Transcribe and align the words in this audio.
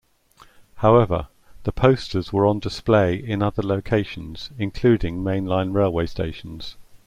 However, 0.77 1.27
the 1.61 1.71
posters 1.71 2.33
were 2.33 2.47
on 2.47 2.57
display 2.57 3.13
in 3.17 3.43
other 3.43 3.61
locations 3.61 4.49
including 4.57 5.17
mainline 5.21 5.73
railway 5.75 6.07
stations. 6.07 6.75